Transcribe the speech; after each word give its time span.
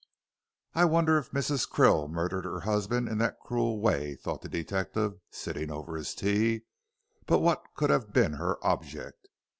"I 0.73 0.85
wonder 0.85 1.19
if 1.19 1.29
Mrs. 1.29 1.69
Krill 1.69 2.09
murdered 2.09 2.43
her 2.43 2.61
husband 2.61 3.07
in 3.07 3.19
that 3.19 3.39
cruel 3.39 3.79
way," 3.79 4.15
thought 4.15 4.41
the 4.41 4.49
detective, 4.49 5.19
sitting 5.29 5.69
over 5.69 5.95
his 5.95 6.15
tea; 6.15 6.63
"but 7.27 7.37
what 7.37 7.61
could 7.75 7.91
have 7.91 8.11
been 8.11 8.33
her 8.33 8.57
object? 8.65 9.27